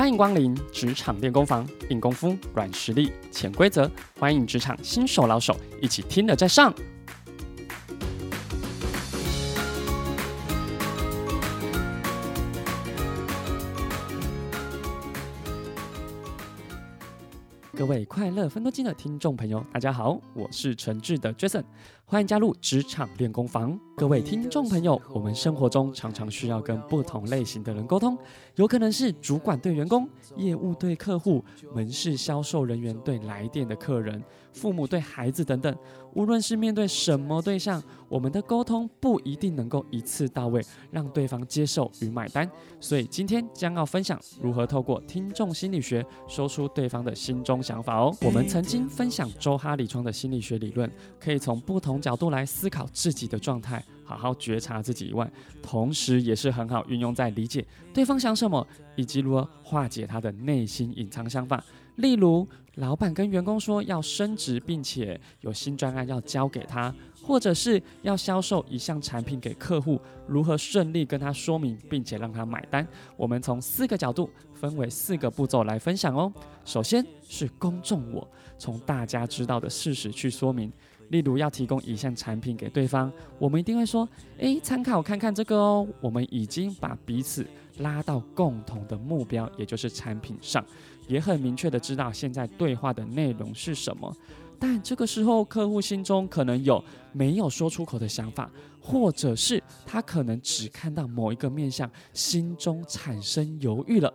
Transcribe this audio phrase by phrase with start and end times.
[0.00, 3.86] 欢迎光临职场练功房，硬功夫、软实力、潜规则，
[4.18, 6.72] 欢迎职场新手老手一起听了再上。
[17.76, 21.64] 各位快乐分多金的听众朋友，大家好，我是诚挚的 Jason，
[22.10, 23.78] 欢迎加入职场练功房。
[23.96, 28.18] 各位听众朋友，我们生活中常常需要跟不同类型的人沟通，
[28.56, 34.20] 有可能是主管对员工、业务对客户、门市销售人员对来电的客人、
[34.52, 35.72] 父母对孩子等等。
[36.14, 42.50] 无论是面对什么对象，我们的沟通不一定能够一次到位，让对方接受与买单。
[42.80, 48.12] 所以今天将要分享如何透过听众心理学说出对方的心中想法哦。
[48.22, 50.90] 我们曾经分享周哈里窗的心理学理论，
[51.20, 55.30] 可以从不同角度来思考自己的状态，好好觉察自己以外，
[55.62, 61.62] 同时也是很好运用在理解对方想什么，以及如何化解他的内心隐藏想法。
[61.96, 72.86] 例如，老板跟员工说要升职，并且有新专案要交给他，或者是要销售一项产品给客户，如何顺利跟他说明，并且让他买单？
[73.18, 76.32] 我们从四个角度，分为四个步骤来分享哦。
[76.64, 80.72] 首先是公众我，从大家知道的事实去说明。
[81.10, 84.08] 例如要提供一项产品给对方，我们一定会说：
[84.38, 85.86] 诶，参考看看这个哦。
[86.00, 87.46] 我们已经把彼此
[87.78, 90.64] 拉到共同的目标，也就是产品上。
[91.06, 94.14] 也很明确的知道现在对话的内容是什么，
[94.60, 98.48] 但这个时候客户心中可能有没有说出口的想法，
[98.80, 104.14] 或者是他可能只看到某一个面向，心中产生犹豫了。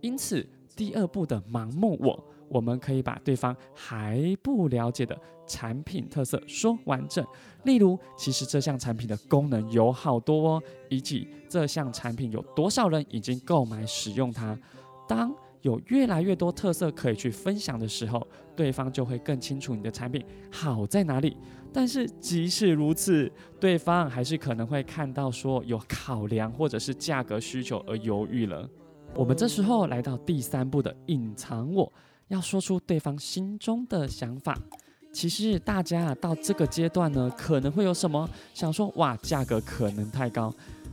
[0.00, 7.24] 因此，第二步的盲目我，我们可以把对方还不了解的产品特色说完整，
[7.64, 14.58] 例如，其实这项产品的功能有好多哦，以及这项产品有多少人已经购买使用它。
[15.06, 21.36] 当有越来越多特色可以去分享的时候，对方就会更清楚你的产品好在哪里。
[21.72, 28.68] 但是即使如此，对方还是可能会看到说有考量或者是价格需求而犹豫了。
[29.14, 31.92] 我们这时候来到第三步的隐藏我，
[32.28, 34.58] 要说出对方心中的想法。
[35.12, 40.52] 其实大家啊到这个阶段呢，可能会有什么想说，哇，价格可能太高。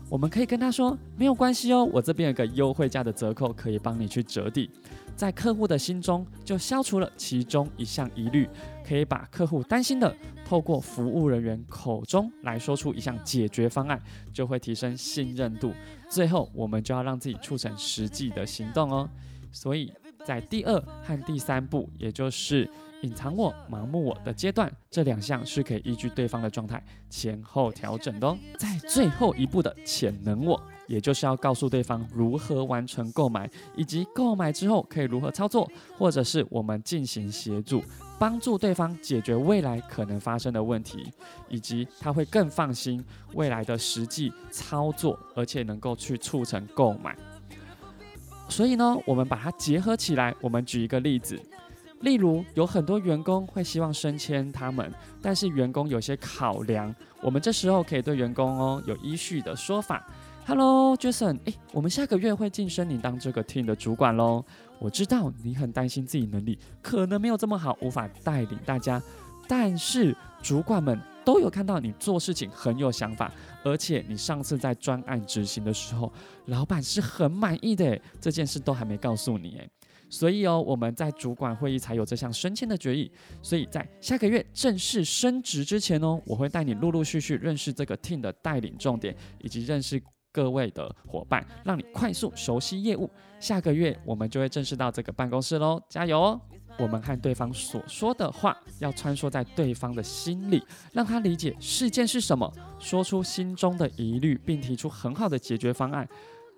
[0.09, 4.70] 我们可以跟他说，没有关系哦，我这边有个优惠价的折扣可以帮你去折抵，
[5.16, 8.47] 在客户的心中就消除了其中一项疑虑，
[8.86, 10.14] 可以把客户担心的
[10.46, 14.00] 透过服务人员口中来说出一项解决方案，
[14.34, 15.74] 就会提升信任度。
[16.09, 19.09] 最后，我们就要让自己促成实际的行动哦。
[19.50, 19.91] 所以
[20.26, 22.70] 在第二和第三步，也就是。
[23.02, 28.38] 隐藏我、盲目我的阶段，这两项是可以依据对方的状态前后调整的哦。
[28.59, 35.68] 在最后一步的潜能我，也就是要告诉对方如何完成购买，以及购买之后可以如何操作，
[35.98, 37.84] 或者是我们进行协助，
[38.20, 41.12] 帮助对方解决未来可能发生的问题，
[41.50, 43.03] 以及他会更放心
[43.34, 47.18] 未来的实际操作，而且能够去促成购买。
[48.51, 51.39] 所以呢，我们把它结合起来，我们举一个例子。
[52.01, 54.91] 例如，有很多员工会希望升迁他们，
[55.22, 60.06] 但是员工有些考量，我们这时候可以对员工哦有依序的说法。
[60.45, 64.44] Hello，Jason，诶，我们下个月会晋升你当这个 team 的主管喽。
[64.79, 69.01] 我知道你很担心自己能力可能没有这么好，无法带领大家，
[69.47, 73.32] 但是主管们都有看到你做事情很有想法，
[73.64, 76.12] 而且你上次在专案执行的时候，
[76.46, 79.70] 老板是很满意的，这件事都还没告诉你诶。
[80.09, 83.09] 所以哦，我们在主管会议才有这项升迁的决议。
[83.42, 93.09] 所以在下个月正式升职之前哦，我会带你陆陆续续认识这个 team 的带领重点，以及认识各位的伙伴，让你快速熟悉业务。
[93.40, 96.42] 下个月我们就会正式到这个办公室喽，加油哦！
[96.78, 106.08] 我们和对方所说的话要穿梭在对方的心里，让他理解事件是什么，说出心中的疑虑，并提出很好的解决方案。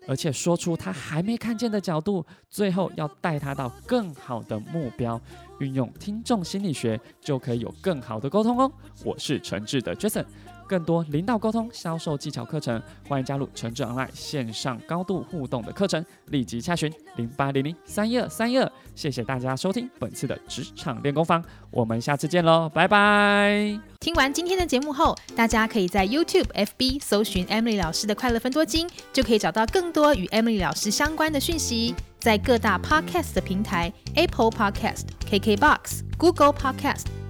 [0.05, 5.19] 而且说出他还没看见的角度，最后要带他到更好的目标。
[5.59, 8.69] 运用听众心理学，就可以有更好的沟通哦。
[9.05, 10.25] 我是诚挚的 Jason。
[10.73, 18.71] 更多领导沟通、销售技巧课程，欢迎加入诚挚 online 线上高度互动的课程，立即洽询零八零零三一二三一二。
[18.95, 23.79] 谢谢大家收听本次的职场练功坊，我们下次见喽，拜拜。
[23.99, 31.93] 听完今天的节目后，大家可以在 YouTube、FB 搜寻 Emily 老师的快乐分多金，就可以找到更多与 Emily 老师相关的讯息。
[32.19, 37.22] 在各大 Podcast 的平台，Apple Podcast、KKBox、Google Podcast。